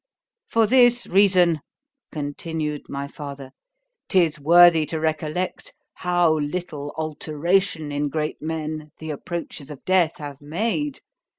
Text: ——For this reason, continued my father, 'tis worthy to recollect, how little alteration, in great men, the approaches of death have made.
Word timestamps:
——For 0.51 0.65
this 0.65 1.05
reason, 1.05 1.59
continued 2.11 2.89
my 2.89 3.07
father, 3.07 3.51
'tis 4.09 4.39
worthy 4.39 4.87
to 4.87 4.99
recollect, 4.99 5.75
how 5.93 6.39
little 6.39 6.91
alteration, 6.97 7.91
in 7.91 8.09
great 8.09 8.41
men, 8.41 8.89
the 8.97 9.11
approaches 9.11 9.69
of 9.69 9.85
death 9.85 10.17
have 10.17 10.41
made. 10.41 11.01